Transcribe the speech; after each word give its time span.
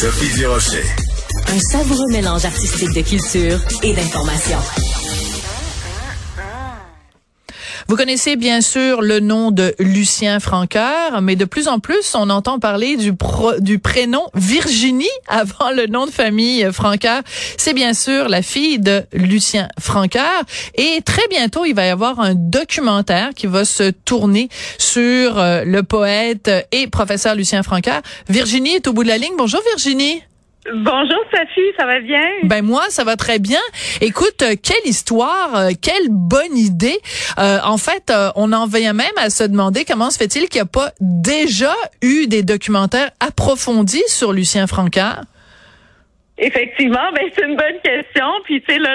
Sophie 0.00 0.32
Durocher. 0.38 0.84
Un 1.48 1.58
savoureux 1.58 2.06
mélange 2.12 2.44
artistique 2.44 2.94
de 2.94 3.00
culture 3.00 3.58
et 3.82 3.92
d'information. 3.92 4.58
Vous 7.90 7.96
connaissez 7.96 8.36
bien 8.36 8.60
sûr 8.60 9.00
le 9.00 9.18
nom 9.18 9.50
de 9.50 9.74
Lucien 9.78 10.40
Francoeur, 10.40 11.22
mais 11.22 11.36
de 11.36 11.46
plus 11.46 11.68
en 11.68 11.78
plus, 11.78 12.14
on 12.14 12.28
entend 12.28 12.58
parler 12.58 12.98
du, 12.98 13.14
prénom 13.78 14.26
Virginie 14.34 15.06
avant 15.26 15.70
le 15.70 15.86
nom 15.86 16.04
de 16.04 16.10
famille 16.10 16.70
Francoeur. 16.70 17.22
C'est 17.56 17.72
bien 17.72 17.94
sûr 17.94 18.28
la 18.28 18.42
fille 18.42 18.78
de 18.78 19.04
Lucien 19.14 19.68
Francoeur. 19.80 20.42
Et 20.74 21.00
très 21.02 21.26
bientôt, 21.30 21.64
il 21.64 21.72
va 21.72 21.86
y 21.86 21.88
avoir 21.88 22.20
un 22.20 22.34
documentaire 22.34 23.30
qui 23.34 23.46
va 23.46 23.64
se 23.64 23.90
tourner 23.90 24.50
sur 24.76 25.38
euh, 25.38 25.64
le 25.64 25.82
poète 25.82 26.50
et 26.72 26.88
professeur 26.88 27.36
Lucien 27.36 27.62
Francoeur. 27.62 28.02
Virginie 28.28 28.74
est 28.74 28.86
au 28.86 28.92
bout 28.92 29.02
de 29.02 29.08
la 29.08 29.16
ligne. 29.16 29.32
Bonjour 29.38 29.62
Virginie. 29.66 30.20
Bonjour 30.74 31.24
Sophie, 31.32 31.72
ça 31.78 31.86
va 31.86 32.00
bien? 32.00 32.22
Ben 32.42 32.62
moi, 32.62 32.82
ça 32.90 33.04
va 33.04 33.16
très 33.16 33.38
bien. 33.38 33.60
Écoute, 34.00 34.42
euh, 34.42 34.54
quelle 34.62 34.84
histoire, 34.84 35.54
euh, 35.56 35.70
quelle 35.80 36.08
bonne 36.10 36.56
idée. 36.56 36.98
Euh, 37.38 37.58
en 37.64 37.78
fait, 37.78 38.12
on 38.36 38.52
en 38.52 38.66
vient 38.66 38.92
même 38.92 39.06
à 39.16 39.30
se 39.30 39.44
demander 39.44 39.84
comment 39.86 40.10
se 40.10 40.18
fait-il 40.18 40.48
qu'il 40.48 40.60
n'y 40.60 40.66
a 40.66 40.70
pas 40.70 40.90
déjà 41.00 41.72
eu 42.02 42.26
des 42.26 42.42
documentaires 42.42 43.10
approfondis 43.20 44.02
sur 44.08 44.32
Lucien 44.32 44.66
Francard? 44.66 45.22
Effectivement, 46.36 47.12
ben 47.14 47.24
c'est 47.34 47.44
une 47.44 47.56
bonne 47.56 47.80
question. 47.82 48.26
Puis 48.44 48.62
tu 48.62 48.72
sais 48.72 48.78
là, 48.78 48.94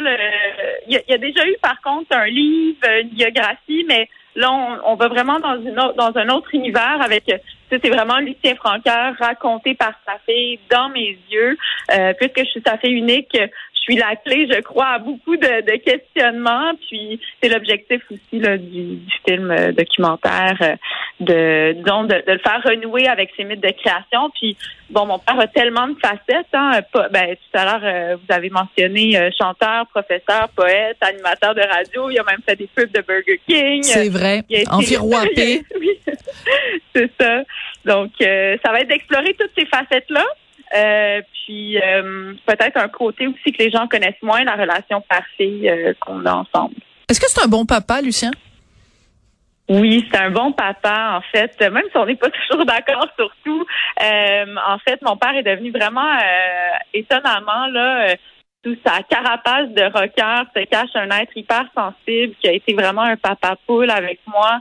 il 0.88 1.02
y, 1.08 1.14
a 1.14 1.18
déjà 1.18 1.46
eu 1.46 1.56
par 1.62 1.82
contre 1.82 2.16
un 2.16 2.28
livre, 2.28 2.88
une 3.02 3.10
biographie, 3.10 3.86
mais 3.88 4.08
là 4.36 4.52
on, 4.86 4.96
va 4.96 5.08
vraiment 5.08 5.40
dans 5.40 5.56
une 5.56 5.76
dans 5.76 6.12
un 6.16 6.30
autre 6.30 6.54
univers 6.54 7.02
avec 7.02 7.30
c'est 7.82 7.90
vraiment 7.90 8.20
Lucien 8.20 8.56
Francaire 8.56 9.16
raconté 9.20 9.76
par 9.76 9.94
sa 10.06 10.14
fille 10.28 10.60
dans 10.70 10.90
mes 10.90 11.18
yeux. 11.32 11.58
Euh, 11.92 12.14
puisque 12.14 12.40
je 12.40 12.50
suis 12.52 12.62
sa 12.66 12.78
fille 12.78 12.94
unique, 12.94 13.38
suis 13.84 13.96
la 13.96 14.16
clé, 14.16 14.48
je 14.50 14.62
crois, 14.62 14.88
à 14.88 15.00
beaucoup 15.00 15.36
de, 15.36 15.78
questionnements. 15.78 16.74
Puis 16.88 17.20
c'est 17.42 17.50
l'objectif 17.50 18.02
aussi 18.12 18.40
là, 18.40 18.58
du, 18.58 19.00
film 19.26 19.52
euh, 19.52 19.72
documentaire, 19.72 20.58
euh, 20.62 20.76
de, 21.20 21.74
disons, 21.74 22.04
de, 22.04 22.16
le 22.26 22.38
faire 22.40 22.62
renouer 22.64 23.08
avec 23.08 23.32
ses 23.36 23.44
mythes 23.44 23.64
de 23.64 23.72
création. 23.72 24.30
Puis 24.40 24.58
bon, 24.90 25.06
mon 25.06 25.20
père 25.20 25.40
a 25.40 25.48
tellement 25.48 25.88
de 25.88 25.96
facettes. 26.00 26.48
Hein, 26.54 26.80
ben, 27.12 27.36
tout 27.36 27.58
à 27.58 27.66
l'heure, 27.66 28.18
vous 28.18 28.34
avez 28.34 28.50
mentionné 28.50 29.30
chanteur, 29.38 29.88
professeur, 29.88 30.50
poète, 30.56 30.98
animateur 31.02 31.56
de 31.56 31.62
radio. 31.62 32.10
Il 32.10 32.20
a 32.20 32.24
même 32.24 32.42
fait 32.48 32.56
des 32.56 32.68
pubs 32.74 32.92
de 32.92 33.02
Burger 33.02 33.40
King. 33.48 33.84
C'est 33.84 34.10
vrai. 34.10 34.44
Enfiroapé. 34.72 35.64
oui, 35.80 36.00
c'est 36.96 37.12
ça. 37.20 37.44
Donc, 37.86 38.12
euh, 38.22 38.58
ça 38.66 38.72
va 38.72 38.82
être 38.82 38.88
d'explorer 38.88 39.34
toutes 39.34 39.52
ces 39.58 39.66
facettes-là. 39.66 40.26
Euh, 40.74 41.22
puis 41.32 41.78
euh, 41.78 42.34
peut-être 42.46 42.78
un 42.78 42.88
côté 42.88 43.28
aussi 43.28 43.52
que 43.52 43.64
les 43.64 43.70
gens 43.70 43.88
connaissent 43.88 44.22
moins, 44.22 44.44
la 44.44 44.56
relation 44.56 45.02
père-fille 45.02 45.72
qu'on 46.00 46.26
a 46.26 46.34
ensemble. 46.34 46.76
Est-ce 47.10 47.20
que 47.20 47.30
c'est 47.30 47.44
un 47.44 47.48
bon 47.48 47.66
papa, 47.66 48.02
Lucien? 48.02 48.32
Oui, 49.70 50.06
c'est 50.12 50.20
un 50.20 50.32
bon 50.32 50.52
papa, 50.52 51.18
en 51.18 51.22
fait. 51.32 51.60
Même 51.62 51.86
si 51.92 51.98
on 51.98 52.06
n'est 52.06 52.16
pas 52.16 52.30
toujours 52.50 52.66
d'accord 52.66 53.08
sur 53.18 53.32
tout. 53.46 53.66
en 54.00 54.78
fait, 54.80 55.02
mon 55.04 55.16
père 55.16 55.36
est 55.36 55.44
devenu 55.44 55.72
vraiment 55.72 56.18
étonnamment 56.94 57.68
là. 57.68 58.16
sous 58.66 58.76
sa 58.86 59.04
carapace 59.04 59.70
de 59.70 59.84
rocker 59.84 60.44
se 60.56 60.66
cache 60.66 60.96
un 60.96 61.10
être 61.12 61.36
hyper 61.36 61.66
sensible 61.76 62.34
qui 62.42 62.48
a 62.48 62.54
été 62.54 62.74
vraiment 62.74 63.04
un 63.04 63.18
papa 63.18 63.56
poule 63.68 63.92
avec 63.92 64.20
moi, 64.26 64.60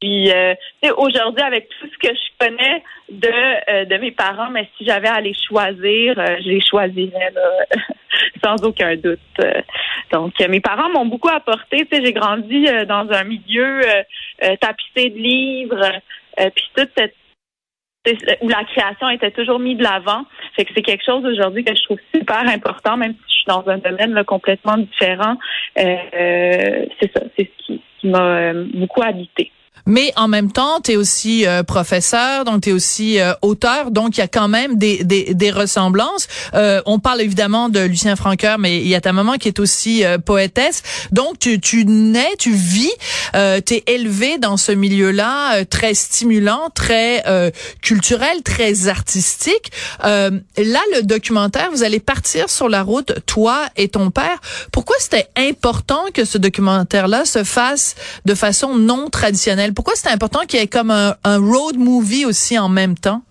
puis 0.00 0.30
euh, 0.30 0.54
aujourd'hui, 0.96 1.42
avec 1.42 1.68
tout 1.68 1.88
ce 1.88 2.08
que 2.08 2.14
je 2.14 2.46
connais 2.46 2.82
de 3.10 3.28
euh, 3.28 3.84
de 3.84 3.96
mes 3.96 4.12
parents, 4.12 4.50
mais 4.50 4.68
si 4.76 4.84
j'avais 4.84 5.08
à 5.08 5.20
les 5.20 5.34
choisir, 5.34 6.18
euh, 6.18 6.36
je 6.40 6.48
les 6.48 6.60
choisirais 6.60 7.32
sans 8.44 8.62
aucun 8.64 8.94
doute. 8.96 9.18
Donc, 10.12 10.38
mes 10.40 10.60
parents 10.60 10.88
m'ont 10.90 11.06
beaucoup 11.06 11.28
apporté. 11.28 11.86
Tu 11.86 11.96
sais, 11.96 12.04
j'ai 12.04 12.12
grandi 12.12 12.66
dans 12.86 13.10
un 13.10 13.24
milieu 13.24 13.80
tapissé 14.60 15.10
de 15.10 15.18
livres, 15.18 15.90
puis 16.36 16.70
toute 16.76 16.90
cette 16.96 17.14
où 18.40 18.48
la 18.48 18.64
création 18.64 19.10
était 19.10 19.32
toujours 19.32 19.58
mise 19.58 19.76
de 19.76 19.82
l'avant. 19.82 20.24
Fait 20.56 20.64
que 20.64 20.72
c'est 20.74 20.82
quelque 20.82 21.04
chose 21.04 21.26
aujourd'hui 21.26 21.62
que 21.62 21.74
je 21.74 21.82
trouve 21.82 21.98
super 22.14 22.48
important, 22.48 22.96
même 22.96 23.12
si 23.12 23.20
je 23.26 23.34
suis 23.34 23.44
dans 23.46 23.68
un 23.68 23.76
domaine 23.76 24.24
complètement 24.24 24.78
différent. 24.78 25.36
c'est 25.76 27.12
ça, 27.14 27.20
c'est 27.36 27.50
ce 27.50 27.66
qui, 27.66 27.82
qui 28.00 28.06
m'a 28.06 28.54
beaucoup 28.54 29.02
habité 29.02 29.52
mais 29.86 30.12
en 30.16 30.28
même 30.28 30.52
temps, 30.52 30.80
tu 30.80 30.92
es 30.92 30.96
aussi 30.96 31.46
euh, 31.46 31.62
professeur, 31.62 32.44
donc 32.44 32.62
tu 32.62 32.70
es 32.70 32.72
aussi 32.72 33.20
euh, 33.20 33.32
auteur, 33.42 33.90
donc 33.90 34.16
il 34.16 34.20
y 34.20 34.22
a 34.22 34.28
quand 34.28 34.48
même 34.48 34.76
des, 34.76 35.04
des, 35.04 35.34
des 35.34 35.50
ressemblances. 35.50 36.28
Euh, 36.54 36.82
on 36.86 36.98
parle 36.98 37.20
évidemment 37.20 37.68
de 37.68 37.80
Lucien 37.80 38.16
Francoeur, 38.16 38.58
mais 38.58 38.78
il 38.78 38.88
y 38.88 38.94
a 38.94 39.00
ta 39.00 39.12
maman 39.12 39.34
qui 39.34 39.48
est 39.48 39.58
aussi 39.58 40.04
poétesse. 40.24 40.82
Donc 41.12 41.38
tu, 41.38 41.60
tu 41.60 41.84
nais, 41.84 42.34
tu 42.38 42.52
vis, 42.52 42.92
tu 43.32 43.74
es 43.74 43.84
élevé 43.86 44.38
dans 44.38 44.56
ce 44.56 44.72
milieu-là 44.72 45.64
très 45.64 45.94
stimulant, 45.94 46.70
très 46.74 47.24
culturel, 47.82 48.42
très 48.42 48.88
artistique. 48.88 49.72
là, 50.02 50.40
le 50.56 51.02
documentaire, 51.02 51.70
vous 51.72 51.82
allez 51.82 52.00
partir 52.00 52.50
sur 52.50 52.68
la 52.68 52.82
route, 52.82 53.12
toi 53.26 53.66
et 53.76 53.88
ton 53.88 54.10
père. 54.10 54.40
Pourquoi 54.72 54.96
c'était 54.98 55.28
important 55.36 56.04
que 56.12 56.24
ce 56.24 56.38
documentaire-là 56.38 57.24
se 57.24 57.44
fasse 57.44 57.94
de 58.24 58.34
façon 58.34 58.76
non 58.76 59.10
traditionnelle? 59.10 59.67
Pourquoi 59.74 59.94
c'est 59.96 60.10
important 60.10 60.40
qu'il 60.46 60.60
y 60.60 60.62
ait 60.62 60.66
comme 60.66 60.90
un, 60.90 61.14
road 61.24 61.76
movie 61.76 62.24
aussi 62.24 62.58
en 62.58 62.68
même 62.68 62.96
temps? 62.96 63.22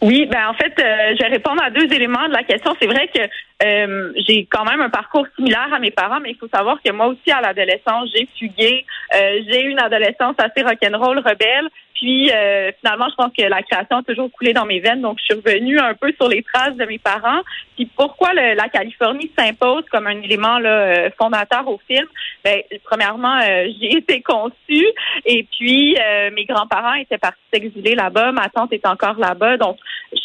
Oui, 0.00 0.26
ben 0.26 0.48
en 0.48 0.54
fait, 0.54 0.72
euh, 0.78 1.14
je 1.18 1.24
vais 1.24 1.30
répondre 1.30 1.60
à 1.62 1.70
deux 1.70 1.92
éléments 1.92 2.28
de 2.28 2.32
la 2.32 2.44
question. 2.44 2.72
C'est 2.80 2.86
vrai 2.86 3.08
que 3.12 3.20
euh, 3.60 4.12
j'ai 4.28 4.46
quand 4.46 4.64
même 4.64 4.80
un 4.80 4.88
parcours 4.88 5.26
similaire 5.34 5.72
à 5.72 5.80
mes 5.80 5.90
parents, 5.90 6.20
mais 6.20 6.30
il 6.30 6.36
faut 6.36 6.48
savoir 6.48 6.80
que 6.80 6.92
moi 6.92 7.08
aussi, 7.08 7.30
à 7.30 7.40
l'adolescence, 7.40 8.08
j'ai 8.14 8.28
fugué. 8.38 8.86
Euh, 9.14 9.40
j'ai 9.48 9.64
eu 9.64 9.70
une 9.70 9.80
adolescence 9.80 10.36
assez 10.38 10.62
rock'n'roll, 10.62 11.18
rebelle. 11.18 11.68
Puis 11.94 12.30
euh, 12.30 12.70
finalement, 12.78 13.08
je 13.10 13.16
pense 13.16 13.32
que 13.36 13.42
la 13.42 13.60
création 13.62 13.96
a 13.96 14.02
toujours 14.04 14.30
coulé 14.30 14.52
dans 14.52 14.64
mes 14.64 14.78
veines, 14.78 15.00
donc 15.00 15.18
je 15.18 15.24
suis 15.24 15.34
revenue 15.34 15.80
un 15.80 15.94
peu 15.94 16.12
sur 16.12 16.28
les 16.28 16.44
traces 16.44 16.76
de 16.76 16.84
mes 16.84 16.98
parents. 16.98 17.40
Puis 17.74 17.86
pourquoi 17.86 18.32
la 18.34 18.68
Californie 18.68 19.32
s'impose 19.36 19.82
comme 19.90 20.06
un 20.06 20.22
élément 20.22 20.60
là, 20.60 21.10
fondateur 21.18 21.66
au 21.66 21.80
film? 21.88 22.06
Ben 22.44 22.62
premièrement, 22.84 23.40
j'ai 23.40 23.96
été 23.96 24.20
conçue 24.22 24.86
et 25.24 25.44
puis 25.50 25.96
mes 26.32 26.44
grands-parents 26.44 26.94
étaient 26.94 27.18
partis 27.18 27.40
s'exiler 27.52 27.96
là-bas, 27.96 28.30
ma 28.30 28.48
tante 28.48 28.72
est 28.72 28.86
encore 28.86 29.18
là-bas, 29.18 29.56
donc 29.56 29.76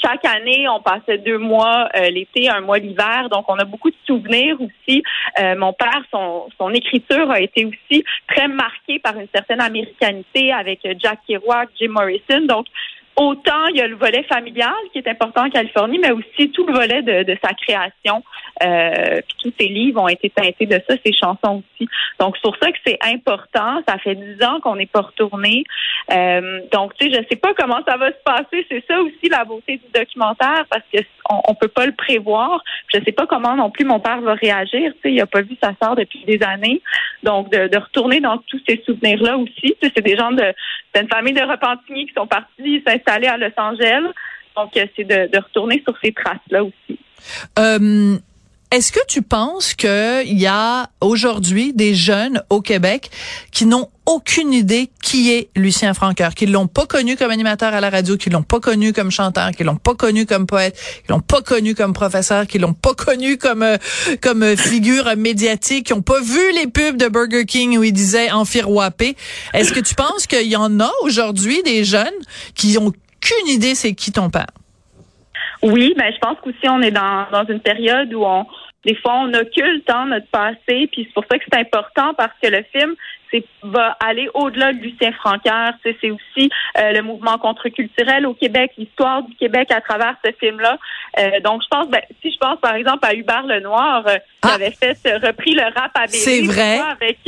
chaque 0.01 0.25
année, 0.25 0.67
on 0.69 0.81
passait 0.81 1.17
deux 1.17 1.37
mois 1.37 1.89
l'été, 2.09 2.49
un 2.49 2.61
mois 2.61 2.79
l'hiver, 2.79 3.27
donc 3.29 3.45
on 3.47 3.55
a 3.55 3.65
beaucoup 3.65 3.89
de 3.89 3.95
souvenirs 4.05 4.57
aussi. 4.59 5.03
mon 5.57 5.73
père, 5.73 6.01
son, 6.11 6.47
son 6.57 6.69
écriture 6.71 7.29
a 7.29 7.39
été 7.41 7.65
aussi 7.65 8.03
très 8.27 8.47
marquée 8.47 8.99
par 8.99 9.17
une 9.17 9.27
certaine 9.33 9.61
américanité 9.61 10.51
avec 10.53 10.79
Jack 10.99 11.19
Kerouac 11.27 11.69
Jim 11.79 11.89
Morrison. 11.89 12.45
Donc, 12.47 12.67
autant 13.15 13.67
il 13.67 13.77
y 13.77 13.81
a 13.81 13.87
le 13.87 13.95
volet 13.95 14.23
familial 14.23 14.73
qui 14.91 14.99
est 14.99 15.07
important 15.07 15.45
en 15.45 15.49
Californie, 15.49 15.99
mais 15.99 16.11
aussi 16.11 16.49
tout 16.51 16.65
le 16.65 16.73
volet 16.73 17.01
de, 17.01 17.37
sa 17.43 17.53
création. 17.53 18.23
Euh, 18.63 19.21
tous 19.41 19.53
ses 19.59 19.67
livres 19.67 20.01
ont 20.01 20.07
été 20.07 20.29
teintés 20.29 20.65
de 20.65 20.79
ça, 20.87 20.95
ses 21.05 21.13
chansons 21.13 21.63
aussi. 21.63 21.89
Donc, 22.19 22.35
c'est 22.35 22.41
pour 22.43 22.57
ça 22.57 22.71
que 22.71 22.77
c'est 22.85 22.99
important. 23.03 23.81
Ça 23.87 23.97
fait 23.97 24.15
dix 24.15 24.43
ans 24.43 24.59
qu'on 24.61 24.75
n'est 24.75 24.87
pas 24.87 25.01
retourné. 25.01 25.63
Euh, 26.11 26.61
donc, 26.71 26.93
tu 26.95 27.05
sais, 27.05 27.21
je 27.21 27.27
sais 27.29 27.35
pas 27.35 27.53
comment 27.53 27.79
ça 27.87 27.97
va 27.97 28.09
se 28.09 28.23
passer. 28.23 28.65
C'est 28.69 28.83
ça 28.87 29.01
aussi 29.01 29.29
la 29.29 29.43
beauté 29.45 29.77
du 29.77 29.99
documentaire 29.99 30.65
parce 30.69 30.83
que 30.93 30.99
on, 31.29 31.55
peut 31.55 31.67
pas 31.67 31.85
le 31.85 31.93
prévoir. 31.93 32.63
Je 32.93 32.99
sais 33.03 33.11
pas 33.11 33.25
comment 33.25 33.55
non 33.55 33.69
plus 33.69 33.85
mon 33.85 33.99
père 33.99 34.21
va 34.21 34.33
réagir. 34.33 34.91
Tu 34.95 34.99
sais, 35.01 35.13
il 35.13 35.21
a 35.21 35.25
pas 35.25 35.41
vu 35.41 35.55
sa 35.61 35.73
sœur 35.81 35.95
depuis 35.95 36.23
des 36.25 36.41
années. 36.43 36.81
Donc, 37.23 37.49
de, 37.51 37.77
retourner 37.77 38.19
dans 38.19 38.37
tous 38.37 38.61
ces 38.67 38.81
souvenirs-là 38.85 39.37
aussi. 39.37 39.75
c'est 39.81 40.01
des 40.01 40.17
gens 40.17 40.31
de, 40.31 40.53
c'est 40.93 41.01
une 41.01 41.09
famille 41.09 41.33
de 41.33 41.41
repentiers 41.41 42.05
qui 42.05 42.13
sont 42.13 42.27
partis 42.27 42.81
s'installer 43.03 43.27
à 43.27 43.37
Los 43.37 43.53
Angeles. 43.57 44.11
Donc, 44.55 44.75
euh, 44.77 44.85
c'est 44.95 45.03
de, 45.03 45.37
retourner 45.37 45.81
sur 45.85 45.97
ces 46.03 46.11
traces-là 46.11 46.63
aussi. 46.63 46.99
Euh, 47.57 48.17
est-ce 48.73 48.91
que 48.91 49.05
tu 49.07 49.21
penses 49.21 49.75
qu'il 49.75 50.39
y 50.39 50.47
a 50.47 50.89
aujourd'hui 50.99 51.73
des 51.73 51.93
jeunes 51.93 52.41
au 52.49 52.59
Québec 52.59 53.11
qui 53.51 53.67
n'ont 53.67 53.89
aucune 54.07 54.51
idée 54.51 54.89
qui 55.03 55.31
est 55.31 55.49
Lucien 55.55 55.93
Francoeur, 55.93 56.33
qui 56.33 56.47
l'ont 56.47 56.65
pas 56.65 56.87
connu 56.87 57.15
comme 57.15 57.29
animateur 57.29 57.71
à 57.71 57.81
la 57.81 57.91
radio, 57.91 58.17
qui 58.17 58.31
l'ont 58.31 58.41
pas 58.41 58.59
connu 58.59 58.91
comme 58.91 59.11
chanteur, 59.11 59.51
qui 59.51 59.63
l'ont 59.63 59.75
pas 59.75 59.93
connu 59.93 60.25
comme 60.25 60.47
poète, 60.47 60.75
qui 61.05 61.11
l'ont 61.11 61.19
pas 61.19 61.43
connu 61.43 61.75
comme 61.75 61.93
professeur, 61.93 62.47
qui 62.47 62.57
l'ont 62.57 62.73
pas 62.73 62.95
connu 62.95 63.37
comme 63.37 63.61
euh, 63.61 63.77
comme 64.23 64.57
figure 64.57 65.15
médiatique, 65.17 65.85
qui 65.85 65.93
ont 65.93 66.01
pas 66.01 66.21
vu 66.21 66.41
les 66.55 66.65
pubs 66.65 66.97
de 66.97 67.07
Burger 67.09 67.45
King 67.45 67.77
où 67.77 67.83
il 67.83 67.93
disait 67.93 68.31
enfiroapé. 68.31 69.15
Est-ce 69.53 69.71
que 69.71 69.81
tu 69.81 69.93
penses 69.93 70.25
qu'il 70.25 70.47
y 70.47 70.55
en 70.55 70.79
a 70.79 70.89
aujourd'hui 71.03 71.61
des 71.61 71.83
jeunes 71.83 72.09
qui 72.55 72.75
ont 72.79 72.87
aucune 72.87 73.47
idée 73.49 73.75
c'est 73.75 73.93
qui 73.93 74.11
ton 74.11 74.31
père? 74.31 74.47
Oui, 75.61 75.93
mais 75.95 76.11
je 76.11 76.17
pense 76.17 76.37
qu'aussi 76.43 76.67
on 76.67 76.81
est 76.81 76.91
dans, 76.91 77.27
dans 77.31 77.45
une 77.47 77.61
période 77.61 78.11
où 78.13 78.25
on, 78.25 78.45
des 78.85 78.95
fois, 78.95 79.13
on 79.21 79.33
occulte 79.33 79.89
hein, 79.89 80.05
notre 80.07 80.27
passé, 80.27 80.87
puis 80.91 81.05
c'est 81.05 81.13
pour 81.13 81.25
ça 81.29 81.37
que 81.37 81.45
c'est 81.51 81.59
important 81.59 82.13
parce 82.15 82.33
que 82.41 82.49
le 82.49 82.63
film, 82.73 82.95
va 83.63 83.97
aller 84.03 84.29
au-delà 84.33 84.73
de 84.73 84.79
Lucien 84.79 85.11
Francaire. 85.13 85.73
C'est 85.83 86.11
aussi 86.11 86.49
euh, 86.77 86.91
le 86.91 87.01
mouvement 87.01 87.37
contre-culturel 87.37 88.25
au 88.25 88.33
Québec, 88.33 88.71
l'histoire 88.77 89.23
du 89.23 89.35
Québec 89.35 89.71
à 89.71 89.81
travers 89.81 90.15
ce 90.23 90.31
film-là. 90.39 90.77
Euh, 91.19 91.39
donc, 91.41 91.61
je 91.63 91.67
pense, 91.69 91.87
ben, 91.89 92.01
si 92.21 92.31
je 92.31 92.37
pense 92.37 92.59
par 92.59 92.75
exemple 92.75 93.05
à 93.05 93.13
Hubert 93.13 93.43
Lenoir, 93.43 94.05
euh, 94.07 94.15
qui 94.15 94.49
ah. 94.49 94.55
avait 94.55 94.71
fait 94.71 94.95
repris 95.17 95.53
le 95.53 95.63
rap 95.63 95.91
à 95.95 96.07
C'est 96.07 96.41
vrai. 96.41 96.79
Avec 96.79 97.19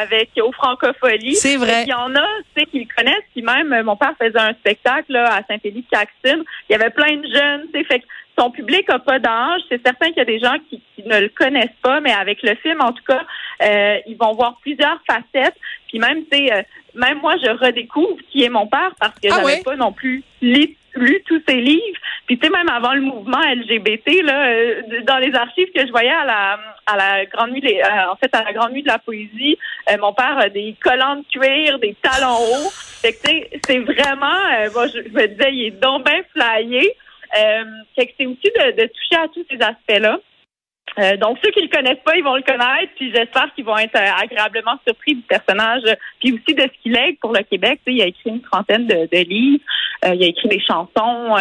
avec 0.00 0.30
aux 0.42 0.52
francopholies. 0.52 1.34
C'est 1.34 1.56
vrai. 1.56 1.84
Il 1.84 1.90
y 1.90 1.94
en 1.94 2.14
a, 2.14 2.26
tu 2.54 2.60
sais, 2.60 2.66
qui 2.66 2.80
le 2.80 2.94
connaissent. 2.94 3.24
Puis 3.32 3.42
même, 3.42 3.82
mon 3.84 3.96
père 3.96 4.14
faisait 4.18 4.38
un 4.38 4.54
spectacle 4.54 5.12
là, 5.12 5.34
à 5.34 5.42
Saint-Élie-Caxton. 5.44 6.44
Il 6.68 6.72
y 6.72 6.74
avait 6.74 6.90
plein 6.90 7.16
de 7.16 7.26
jeunes, 7.26 7.66
tu 7.72 7.80
sais, 7.80 7.84
fait 7.84 8.02
son 8.38 8.50
public 8.50 8.88
n'a 8.88 8.98
pas 8.98 9.18
d'âge. 9.18 9.62
C'est 9.68 9.82
certain 9.84 10.08
qu'il 10.08 10.18
y 10.18 10.20
a 10.20 10.24
des 10.24 10.38
gens 10.38 10.56
qui, 10.68 10.82
ne 11.04 11.20
le 11.20 11.28
connaissent 11.30 11.78
pas, 11.82 12.00
mais 12.00 12.12
avec 12.12 12.42
le 12.42 12.54
film, 12.56 12.80
en 12.80 12.92
tout 12.92 13.02
cas, 13.02 13.22
euh, 13.62 13.96
ils 14.06 14.16
vont 14.16 14.34
voir 14.34 14.56
plusieurs 14.62 15.00
facettes. 15.04 15.56
Puis 15.88 15.98
même, 15.98 16.24
tu 16.30 16.50
euh, 16.50 16.62
même 16.94 17.18
moi, 17.18 17.34
je 17.42 17.50
redécouvre 17.50 18.18
qui 18.30 18.44
est 18.44 18.48
mon 18.48 18.68
père 18.68 18.92
parce 19.00 19.18
que 19.18 19.28
ah 19.32 19.38
j'avais 19.40 19.62
pas 19.62 19.74
non 19.74 19.92
plus 19.92 20.22
lu, 20.40 20.76
tous 21.26 21.42
ses 21.48 21.56
livres. 21.56 21.98
Puis 22.26 22.38
tu 22.38 22.46
sais, 22.46 22.52
même 22.52 22.68
avant 22.68 22.92
le 22.92 23.00
mouvement 23.00 23.40
LGBT, 23.40 24.22
là, 24.22 24.46
euh, 24.46 24.82
dans 25.04 25.18
les 25.18 25.34
archives 25.34 25.72
que 25.74 25.84
je 25.84 25.90
voyais 25.90 26.10
à 26.10 26.24
la 26.24 26.60
à 26.86 26.96
la 26.96 27.26
grande 27.26 27.50
nuit, 27.50 27.64
en 28.10 28.16
fait 28.16 28.32
à 28.34 28.44
la 28.44 28.52
grande 28.52 28.72
nuit 28.72 28.82
de 28.82 28.88
la 28.88 28.98
poésie, 28.98 29.58
mon 30.00 30.12
père 30.12 30.38
a 30.38 30.48
des 30.48 30.76
collants 30.80 31.16
de 31.16 31.24
cuir, 31.32 31.78
des 31.80 31.96
talons 32.00 32.36
hauts. 32.36 32.70
Fait 32.70 33.12
que 33.12 33.58
c'est 33.66 33.78
vraiment, 33.78 34.70
moi, 34.72 34.86
je, 34.86 34.98
me 34.98 35.26
disais, 35.26 35.52
il 35.52 35.66
est 35.66 35.80
donc 35.82 36.04
bien 36.04 36.22
flyé. 36.32 36.94
Euh, 37.38 37.64
que 37.96 38.12
c'est 38.18 38.26
aussi 38.26 38.50
de, 38.54 38.86
toucher 38.86 39.22
à 39.22 39.28
tous 39.28 39.44
ces 39.50 39.56
aspects-là. 39.56 40.18
Euh, 40.98 41.16
donc, 41.16 41.38
ceux 41.42 41.50
qui 41.50 41.62
le 41.62 41.68
connaissent 41.68 42.02
pas, 42.04 42.16
ils 42.16 42.24
vont 42.24 42.36
le 42.36 42.42
connaître, 42.42 42.92
puis 42.96 43.10
j'espère 43.14 43.52
qu'ils 43.54 43.64
vont 43.64 43.78
être 43.78 43.96
euh, 43.96 44.22
agréablement 44.22 44.78
surpris 44.86 45.14
du 45.14 45.22
personnage, 45.22 45.82
puis 46.20 46.32
aussi 46.32 46.54
de 46.54 46.62
ce 46.62 46.82
qu'il 46.82 46.94
est 46.96 47.18
pour 47.20 47.32
le 47.32 47.42
Québec. 47.44 47.80
Tu 47.86 47.92
sais, 47.92 47.96
il 47.98 48.02
a 48.02 48.06
écrit 48.06 48.30
une 48.30 48.42
trentaine 48.42 48.86
de, 48.86 49.24
livres, 49.24 49.64
euh, 50.04 50.14
il 50.14 50.24
a 50.24 50.26
écrit 50.26 50.48
des 50.48 50.60
chansons. 50.60 51.36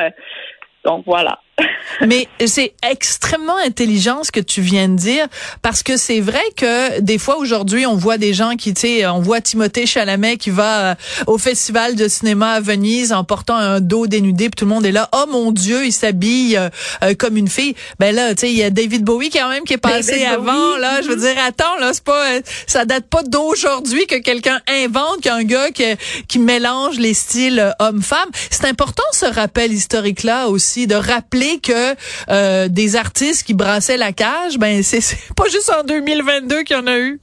donc, 0.85 1.03
voilà. 1.05 1.39
Mais 2.07 2.27
c'est 2.45 2.73
extrêmement 2.89 3.57
intelligent 3.57 4.23
ce 4.23 4.31
que 4.31 4.39
tu 4.39 4.61
viens 4.61 4.89
de 4.89 4.95
dire 4.95 5.27
parce 5.61 5.83
que 5.83 5.97
c'est 5.97 6.19
vrai 6.19 6.41
que 6.55 6.99
des 6.99 7.17
fois 7.17 7.37
aujourd'hui 7.37 7.85
on 7.85 7.95
voit 7.95 8.17
des 8.17 8.33
gens 8.33 8.55
qui 8.55 8.73
tu 8.73 8.81
sais 8.81 9.05
on 9.07 9.19
voit 9.19 9.41
Timothée 9.41 9.85
Chalamet 9.85 10.37
qui 10.37 10.49
va 10.49 10.91
euh, 10.91 10.95
au 11.27 11.37
festival 11.37 11.95
de 11.95 12.07
cinéma 12.07 12.53
à 12.53 12.59
Venise 12.59 13.13
en 13.13 13.23
portant 13.23 13.55
un 13.55 13.81
dos 13.81 14.07
dénudé 14.07 14.45
puis 14.45 14.55
tout 14.57 14.65
le 14.65 14.71
monde 14.71 14.85
est 14.85 14.91
là. 14.91 15.09
Oh 15.13 15.25
mon 15.29 15.51
dieu 15.51 15.85
il 15.85 15.91
s'habille 15.91 16.57
euh, 16.57 16.69
euh, 17.03 17.13
comme 17.13 17.37
une 17.37 17.49
fille. 17.49 17.75
Ben 17.99 18.15
là 18.15 18.33
tu 18.33 18.41
sais 18.41 18.51
il 18.51 18.57
y 18.57 18.63
a 18.63 18.69
David 18.69 19.03
Bowie 19.03 19.29
quand 19.29 19.49
même 19.49 19.63
qui 19.63 19.73
est 19.73 19.77
passé 19.77 20.25
avant 20.25 20.77
là. 20.77 21.01
Je 21.01 21.09
veux 21.09 21.17
dire 21.17 21.35
attends 21.45 21.77
là 21.79 21.91
c'est 21.93 22.03
pas 22.03 22.25
ça 22.67 22.85
date 22.85 23.05
pas 23.05 23.23
d'aujourd'hui 23.23 24.07
que 24.07 24.15
quelqu'un 24.15 24.59
invente 24.67 25.21
qu'un 25.21 25.43
gars 25.43 25.69
qui, 25.71 25.83
qui 26.27 26.39
mélange 26.39 26.97
les 26.97 27.13
styles 27.13 27.75
homme-femme 27.79 28.29
c'est 28.49 28.65
important 28.65 29.03
ce 29.11 29.25
rappel 29.25 29.71
historique 29.73 30.23
là 30.23 30.47
aussi 30.47 30.87
de 30.87 30.95
rappeler 30.95 31.40
que 31.61 31.95
euh, 32.29 32.67
des 32.67 32.95
artistes 32.95 33.45
qui 33.45 33.53
brassaient 33.53 33.97
la 33.97 34.11
cage, 34.13 34.57
ben 34.57 34.83
c'est 34.83 35.33
pas 35.35 35.45
juste 35.45 35.71
en 35.71 35.83
2022 35.83 36.63
qu'il 36.63 36.77
y 36.77 36.79
en 36.79 36.87
a 36.87 36.97
eu. 36.97 37.19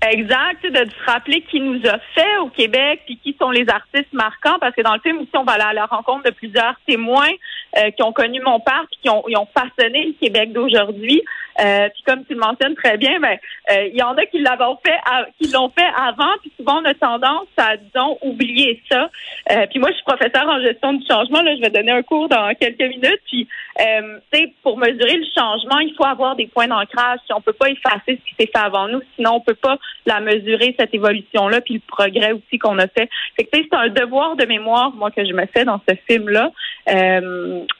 Exact, 0.00 0.62
de 0.62 0.88
se 0.88 1.10
rappeler 1.10 1.42
qui 1.50 1.58
nous 1.58 1.80
a 1.84 1.98
fait 2.14 2.36
au 2.40 2.48
Québec, 2.50 3.02
puis 3.04 3.18
qui 3.18 3.36
sont 3.40 3.50
les 3.50 3.68
artistes 3.68 4.12
marquants, 4.12 4.56
parce 4.60 4.72
que 4.76 4.82
dans 4.82 4.94
le 4.94 5.00
film 5.00 5.18
aussi, 5.18 5.30
on 5.34 5.42
va 5.42 5.54
aller 5.54 5.64
à 5.64 5.72
la 5.72 5.86
rencontre 5.86 6.22
de 6.22 6.30
plusieurs 6.30 6.76
témoins 6.86 7.32
euh, 7.76 7.90
qui 7.90 8.04
ont 8.04 8.12
connu 8.12 8.40
mon 8.40 8.60
père, 8.60 8.84
puis 8.88 9.00
qui 9.02 9.10
ont, 9.10 9.48
façonné 9.52 10.06
le 10.06 10.12
Québec 10.20 10.52
d'aujourd'hui. 10.52 11.20
Euh, 11.60 11.88
puis 11.88 12.02
comme 12.06 12.24
tu 12.24 12.34
le 12.34 12.40
mentionnes 12.40 12.74
très 12.76 12.96
bien, 12.96 13.18
ben 13.20 13.36
euh, 13.70 13.88
il 13.88 13.96
y 13.96 14.02
en 14.02 14.14
a 14.14 14.24
qui 14.26 14.38
l'ont 14.38 14.78
fait, 14.84 14.98
qui 15.40 15.50
l'ont 15.50 15.70
fait 15.70 15.88
avant, 15.96 16.32
puis 16.40 16.52
souvent 16.56 16.80
on 16.80 16.84
a 16.84 16.94
tendance 16.94 17.48
à 17.56 17.76
disons 17.76 18.16
oublier 18.22 18.80
ça. 18.90 19.10
Euh, 19.50 19.66
puis 19.68 19.80
moi 19.80 19.90
je 19.90 19.96
suis 19.96 20.04
professeur 20.04 20.46
en 20.48 20.60
gestion 20.60 20.92
du 20.92 21.04
changement, 21.06 21.42
là 21.42 21.56
je 21.56 21.60
vais 21.60 21.70
donner 21.70 21.90
un 21.90 22.02
cours 22.02 22.28
dans 22.28 22.54
quelques 22.54 22.80
minutes. 22.80 23.20
Puis 23.26 23.48
euh, 23.80 24.18
tu 24.32 24.38
sais 24.38 24.52
pour 24.62 24.78
mesurer 24.78 25.16
le 25.16 25.26
changement, 25.36 25.80
il 25.80 25.94
faut 25.96 26.04
avoir 26.04 26.36
des 26.36 26.46
points 26.46 26.68
d'ancrage. 26.68 27.18
Si 27.26 27.32
on 27.32 27.40
peut 27.40 27.52
pas 27.52 27.70
effacer 27.70 28.00
ce 28.06 28.12
qui 28.12 28.34
s'est 28.38 28.50
fait 28.52 28.58
avant 28.58 28.86
nous, 28.86 29.00
sinon 29.16 29.34
on 29.34 29.40
peut 29.40 29.54
pas 29.54 29.78
la 30.06 30.20
mesurer 30.20 30.76
cette 30.78 30.94
évolution 30.94 31.48
là, 31.48 31.60
puis 31.60 31.74
le 31.74 31.80
progrès 31.80 32.32
aussi 32.32 32.58
qu'on 32.58 32.78
a 32.78 32.86
fait. 32.86 33.08
Fait 33.36 33.44
que 33.44 33.50
c'est 33.52 33.74
un 33.74 33.88
devoir 33.88 34.36
de 34.36 34.46
mémoire 34.46 34.92
moi 34.92 35.10
que 35.10 35.24
je 35.24 35.32
me 35.32 35.46
fais 35.46 35.64
dans 35.64 35.80
ce 35.88 35.94
film 36.06 36.28
là 36.28 36.52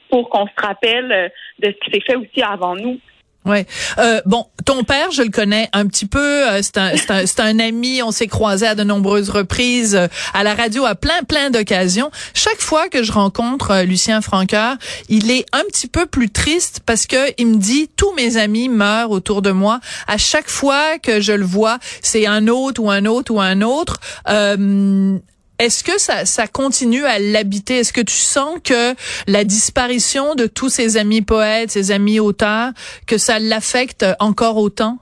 pour 0.09 0.29
qu'on 0.29 0.45
se 0.45 0.61
rappelle 0.61 1.31
de 1.59 1.67
ce 1.67 1.85
qui 1.85 1.91
s'est 1.91 2.05
fait 2.05 2.15
aussi 2.15 2.41
avant 2.43 2.75
nous. 2.75 2.99
Ouais. 3.45 3.65
Euh, 3.97 4.21
bon, 4.25 4.45
ton 4.65 4.83
père, 4.83 5.11
je 5.11 5.21
le 5.21 5.29
connais 5.29 5.69
un 5.71 5.87
petit 5.87 6.05
peu. 6.05 6.19
Euh, 6.19 6.61
c'est 6.61 6.77
un, 6.77 6.91
c'est 6.97 7.39
un, 7.39 7.45
un, 7.45 7.59
ami. 7.59 8.03
On 8.03 8.11
s'est 8.11 8.27
croisés 8.27 8.67
à 8.67 8.75
de 8.75 8.83
nombreuses 8.83 9.29
reprises 9.29 9.95
euh, 9.95 10.07
à 10.33 10.43
la 10.43 10.53
radio 10.53 10.85
à 10.85 10.93
plein, 10.95 11.23
plein 11.27 11.49
d'occasions. 11.49 12.11
Chaque 12.33 12.59
fois 12.59 12.89
que 12.89 13.01
je 13.01 13.11
rencontre 13.11 13.71
euh, 13.71 13.83
Lucien 13.83 14.21
Francoeur, 14.21 14.75
il 15.07 15.31
est 15.31 15.45
un 15.53 15.63
petit 15.71 15.87
peu 15.87 16.05
plus 16.05 16.29
triste 16.29 16.81
parce 16.85 17.07
que 17.07 17.33
il 17.37 17.47
me 17.47 17.55
dit 17.55 17.89
tous 17.95 18.13
mes 18.13 18.37
amis 18.37 18.67
meurent 18.67 19.11
autour 19.11 19.41
de 19.41 19.51
moi. 19.51 19.79
À 20.07 20.17
chaque 20.17 20.49
fois 20.49 20.99
que 20.99 21.21
je 21.21 21.33
le 21.33 21.45
vois, 21.45 21.79
c'est 22.01 22.27
un 22.27 22.47
autre 22.47 22.81
ou 22.83 22.91
un 22.91 23.05
autre 23.05 23.33
ou 23.33 23.39
un 23.39 23.61
autre. 23.61 23.99
Est-ce 25.59 25.83
que 25.83 25.99
ça, 25.99 26.25
ça 26.25 26.47
continue 26.47 27.03
à 27.03 27.19
l'habiter? 27.19 27.79
Est-ce 27.79 27.93
que 27.93 28.01
tu 28.01 28.15
sens 28.15 28.59
que 28.63 28.95
la 29.27 29.43
disparition 29.43 30.35
de 30.35 30.47
tous 30.47 30.69
ses 30.69 30.97
amis 30.97 31.21
poètes, 31.21 31.71
ses 31.71 31.91
amis 31.91 32.19
auteurs, 32.19 32.71
que 33.07 33.17
ça 33.17 33.39
l'affecte 33.39 34.05
encore 34.19 34.57
autant? 34.57 34.97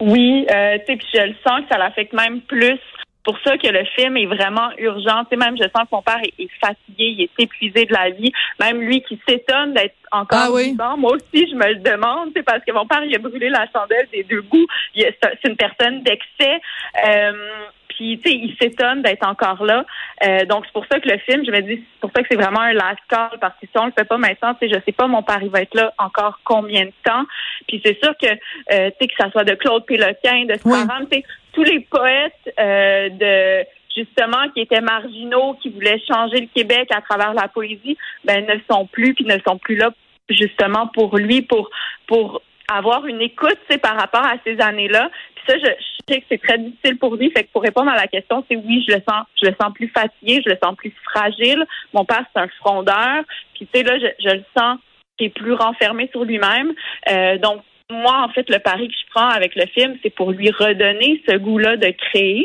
Oui, 0.00 0.46
euh, 0.50 0.78
tu 0.78 0.86
sais, 0.86 0.96
puis 0.96 1.06
je 1.12 1.20
le 1.20 1.34
sens 1.46 1.62
que 1.62 1.68
ça 1.70 1.78
l'affecte 1.78 2.12
même 2.12 2.40
plus 2.42 2.78
pour 3.24 3.38
ça 3.42 3.56
que 3.56 3.66
le 3.66 3.84
film 3.96 4.16
est 4.18 4.26
vraiment 4.26 4.70
urgent. 4.78 5.24
Tu 5.30 5.36
même 5.36 5.56
je 5.56 5.62
sens 5.62 5.88
que 5.90 5.94
mon 5.94 6.02
père 6.02 6.20
est, 6.22 6.48
fatigué, 6.60 7.16
il 7.16 7.22
est 7.22 7.42
épuisé 7.42 7.86
de 7.86 7.92
la 7.92 8.10
vie. 8.10 8.30
Même 8.60 8.80
lui 8.82 9.02
qui 9.02 9.18
s'étonne 9.26 9.72
d'être 9.72 9.96
encore 10.12 10.54
ah 10.54 10.62
vivant. 10.62 10.96
Moi 10.98 11.12
aussi, 11.12 11.48
je 11.50 11.56
me 11.56 11.68
le 11.72 11.76
demande, 11.76 12.30
c'est 12.36 12.42
parce 12.42 12.62
que 12.64 12.72
mon 12.72 12.86
père, 12.86 13.02
il 13.02 13.14
a 13.14 13.18
brûlé 13.18 13.48
la 13.48 13.66
chandelle 13.72 14.06
des 14.12 14.24
deux 14.24 14.42
bouts. 14.42 14.66
C'est 14.94 15.48
une 15.48 15.56
personne 15.56 16.02
d'excès. 16.02 16.60
Euh, 17.06 17.64
puis, 17.94 18.20
tu 18.24 18.30
sais, 18.30 18.36
il 18.36 18.56
s'étonne 18.60 19.02
d'être 19.02 19.26
encore 19.26 19.64
là. 19.64 19.84
Euh, 20.24 20.44
donc, 20.46 20.64
c'est 20.66 20.72
pour 20.72 20.86
ça 20.90 21.00
que 21.00 21.08
le 21.08 21.18
film, 21.18 21.44
je 21.44 21.50
me 21.50 21.60
dis, 21.60 21.76
c'est 21.76 22.00
pour 22.00 22.10
ça 22.14 22.22
que 22.22 22.28
c'est 22.30 22.40
vraiment 22.40 22.60
un 22.60 22.72
last 22.72 23.00
call, 23.08 23.38
parce 23.40 23.54
que 23.60 23.66
si 23.66 23.78
on 23.78 23.86
le 23.86 23.92
fait 23.96 24.04
pas 24.04 24.18
maintenant, 24.18 24.54
tu 24.54 24.68
sais, 24.68 24.74
je 24.74 24.80
sais 24.84 24.92
pas, 24.92 25.06
mon 25.06 25.22
père, 25.22 25.40
va 25.46 25.62
être 25.62 25.74
là 25.74 25.92
encore 25.98 26.40
combien 26.44 26.86
de 26.86 26.92
temps. 27.04 27.24
Puis, 27.68 27.80
c'est 27.84 27.98
sûr 28.02 28.14
que, 28.20 28.26
euh, 28.26 28.90
tu 28.90 28.96
sais, 29.00 29.06
que 29.08 29.14
ça 29.18 29.30
soit 29.30 29.44
de 29.44 29.54
Claude 29.54 29.84
Péloquin, 29.86 30.44
de 30.46 30.54
Sparham, 30.54 31.06
tu 31.10 31.18
sais, 31.18 31.24
tous 31.52 31.64
les 31.64 31.80
poètes 31.80 32.54
euh, 32.58 33.08
de 33.10 33.66
justement 33.96 34.48
qui 34.52 34.60
étaient 34.60 34.80
marginaux, 34.80 35.56
qui 35.62 35.70
voulaient 35.70 36.02
changer 36.08 36.40
le 36.40 36.48
Québec 36.52 36.88
à 36.90 37.00
travers 37.00 37.32
la 37.32 37.46
poésie, 37.46 37.96
ben 38.24 38.44
ne 38.44 38.58
sont 38.68 38.86
plus, 38.86 39.14
puis 39.14 39.24
ne 39.24 39.38
sont 39.46 39.58
plus 39.58 39.76
là 39.76 39.90
justement 40.28 40.88
pour 40.88 41.16
lui, 41.16 41.42
pour 41.42 41.70
pour 42.06 42.42
avoir 42.72 43.06
une 43.06 43.20
écoute, 43.20 43.58
par 43.82 43.96
rapport 43.96 44.24
à 44.24 44.34
ces 44.44 44.60
années-là. 44.60 45.10
Puis 45.34 45.44
ça, 45.46 45.58
je, 45.58 45.66
sais 46.08 46.20
que 46.20 46.26
c'est 46.28 46.42
très 46.42 46.58
difficile 46.58 46.98
pour 46.98 47.16
lui. 47.16 47.30
Fait 47.30 47.44
que 47.44 47.52
pour 47.52 47.62
répondre 47.62 47.90
à 47.90 47.96
la 47.96 48.06
question, 48.06 48.44
c'est 48.48 48.56
oui, 48.56 48.84
je 48.86 48.94
le 48.94 49.02
sens, 49.08 49.26
je 49.42 49.48
le 49.48 49.54
sens 49.60 49.72
plus 49.74 49.88
fatigué, 49.88 50.42
je 50.44 50.50
le 50.50 50.58
sens 50.62 50.74
plus 50.76 50.92
fragile. 51.04 51.64
Mon 51.92 52.04
père, 52.04 52.24
c'est 52.32 52.40
un 52.40 52.48
frondeur. 52.60 53.22
Puis 53.54 53.66
tu 53.66 53.78
sais 53.78 53.84
là, 53.84 53.98
je, 53.98 54.06
je 54.28 54.34
le 54.34 54.44
sens 54.56 54.78
qui 55.18 55.26
est 55.26 55.30
plus 55.30 55.52
renfermé 55.52 56.08
sur 56.12 56.24
lui-même. 56.24 56.72
Euh, 57.10 57.38
donc 57.38 57.62
moi, 57.90 58.24
en 58.24 58.28
fait, 58.30 58.48
le 58.48 58.58
pari 58.58 58.88
que 58.88 58.94
je 58.94 59.10
prends 59.14 59.28
avec 59.28 59.54
le 59.54 59.66
film, 59.66 59.96
c'est 60.02 60.10
pour 60.10 60.30
lui 60.32 60.50
redonner 60.50 61.22
ce 61.28 61.36
goût-là 61.36 61.76
de 61.76 61.88
créer, 61.88 62.44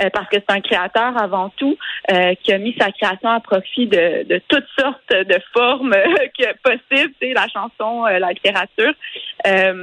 euh, 0.00 0.10
parce 0.12 0.28
que 0.28 0.36
c'est 0.36 0.54
un 0.54 0.60
créateur 0.60 1.16
avant 1.20 1.50
tout 1.56 1.76
euh, 2.10 2.34
qui 2.42 2.52
a 2.52 2.58
mis 2.58 2.74
sa 2.78 2.90
création 2.92 3.30
à 3.30 3.40
profit 3.40 3.86
de, 3.86 4.24
de 4.24 4.40
toutes 4.48 4.66
sortes 4.78 5.10
de 5.10 5.38
formes 5.52 5.94
que 6.38 6.56
possibles, 6.62 7.12
c'est 7.20 7.32
la 7.32 7.48
chanson, 7.48 8.06
euh, 8.06 8.18
la 8.18 8.30
littérature. 8.30 8.94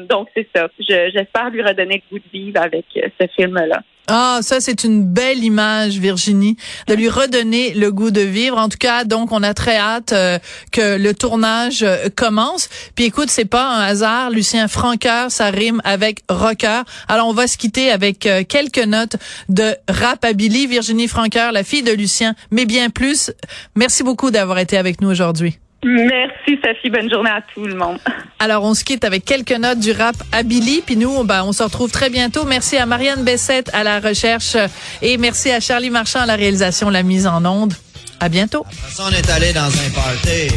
donc 0.09 0.29
c'est 0.35 0.47
ça. 0.55 0.67
J'espère 0.79 1.49
lui 1.49 1.61
redonner 1.61 2.01
le 2.09 2.17
goût 2.17 2.23
de 2.23 2.31
vivre 2.31 2.61
avec 2.61 2.85
ce 2.93 3.27
film-là. 3.35 3.81
Ah, 4.07 4.39
ça 4.41 4.61
c'est 4.61 4.83
une 4.83 5.03
belle 5.03 5.43
image, 5.43 5.97
Virginie, 5.97 6.57
de 6.87 6.93
lui 6.93 7.09
redonner 7.09 7.73
le 7.73 7.91
goût 7.91 8.11
de 8.11 8.21
vivre. 8.21 8.57
En 8.57 8.69
tout 8.69 8.77
cas, 8.77 9.03
donc 9.03 9.31
on 9.31 9.41
a 9.41 9.53
très 9.53 9.77
hâte 9.77 10.13
euh, 10.13 10.37
que 10.71 10.97
le 10.97 11.13
tournage 11.13 11.81
euh, 11.81 12.09
commence. 12.15 12.69
Puis 12.93 13.05
écoute, 13.05 13.29
c'est 13.29 13.45
pas 13.45 13.67
un 13.67 13.81
hasard, 13.81 14.29
Lucien 14.29 14.67
Francoeur, 14.67 15.31
ça 15.31 15.49
rime 15.49 15.81
avec 15.83 16.21
rocker. 16.29 16.83
Alors 17.07 17.27
on 17.27 17.33
va 17.33 17.47
se 17.47 17.57
quitter 17.57 17.89
avec 17.89 18.25
euh, 18.27 18.43
quelques 18.47 18.77
notes 18.77 19.15
de 19.49 19.75
rapability. 19.87 20.67
Virginie 20.67 21.07
Francoeur, 21.07 21.51
la 21.51 21.63
fille 21.63 21.83
de 21.83 21.91
Lucien, 21.91 22.35
mais 22.51 22.65
bien 22.65 22.89
plus. 22.89 23.31
Merci 23.75 24.03
beaucoup 24.03 24.29
d'avoir 24.29 24.59
été 24.59 24.77
avec 24.77 25.01
nous 25.01 25.09
aujourd'hui. 25.09 25.57
Merci 25.87 26.59
Sophie, 26.63 26.89
bonne 26.89 27.11
journée 27.11 27.29
à 27.29 27.43
tout 27.53 27.63
le 27.63 27.75
monde. 27.75 27.99
Alors 28.39 28.63
on 28.63 28.73
se 28.73 28.83
quitte 28.83 29.05
avec 29.05 29.23
quelques 29.23 29.51
notes 29.51 29.79
du 29.79 29.91
rap 29.91 30.15
à 30.31 30.41
Billy, 30.41 30.81
puis 30.83 30.97
nous 30.97 31.23
ben, 31.23 31.43
on 31.45 31.53
se 31.53 31.61
retrouve 31.61 31.91
très 31.91 32.09
bientôt. 32.09 32.43
Merci 32.43 32.77
à 32.77 32.87
Marianne 32.87 33.23
Bessette 33.23 33.69
à 33.71 33.83
la 33.83 33.99
recherche 33.99 34.57
et 35.03 35.17
merci 35.17 35.51
à 35.51 35.59
Charlie 35.59 35.91
Marchand 35.91 36.21
à 36.21 36.25
la 36.25 36.35
réalisation, 36.35 36.89
la 36.89 37.03
mise 37.03 37.27
en 37.27 37.45
onde. 37.45 37.75
À 38.19 38.29
bientôt. 38.29 38.65
On 38.97 39.09
est 39.11 39.29
allé 39.29 39.53
dans 39.53 39.67
un 39.67 39.89
party, 39.93 40.55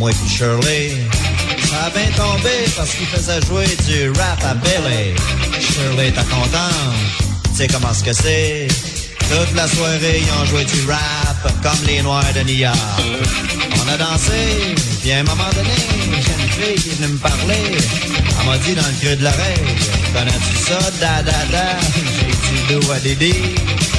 moi 0.00 0.10
et 0.10 0.28
Shirley. 0.28 0.90
Ça 1.60 1.84
a 1.84 1.90
bien 1.90 2.10
tombé 2.16 2.50
parce 2.76 2.94
qu'il 2.94 3.06
faisait 3.06 3.40
jouer 3.42 3.66
du 3.86 4.10
rap 4.18 4.42
à 4.42 4.54
Billy. 4.54 5.14
Shirley, 5.60 6.10
t'es 6.10 6.20
content? 6.22 6.74
Tu 7.44 7.58
sais 7.58 7.68
comment 7.68 7.94
ce 7.94 8.02
que 8.02 8.12
c'est? 8.12 8.66
Toute 9.18 9.54
la 9.54 9.68
soirée, 9.68 10.20
ils 10.20 10.42
ont 10.42 10.44
joué 10.46 10.64
du 10.64 10.90
rap 10.90 11.52
comme 11.62 11.86
les 11.86 12.02
Noirs 12.02 12.24
de 12.34 12.40
New 12.40 12.56
York. 12.56 13.73
Dansé, 13.98 14.74
puis 15.00 15.12
à 15.12 15.18
un 15.18 15.22
moment 15.22 15.48
donné, 15.54 15.70
j'ai 16.10 16.42
une 16.42 16.50
fille 16.50 16.74
qui 16.82 16.88
est 16.90 16.94
venue 17.00 17.12
me 17.12 17.18
parler. 17.18 17.78
Elle 18.40 18.46
m'a 18.46 18.58
dit 18.58 18.74
dans 18.74 18.82
le 18.82 18.94
creux 19.00 19.16
de 19.16 19.22
l'oreille, 19.22 19.76
connais-tu 20.12 20.56
ça, 20.56 20.78
da 21.00 21.22
da 21.22 21.44
da? 21.52 21.78
J'ai 21.94 22.26
dit, 22.26 22.62
do 22.68 22.80
what 22.88 23.93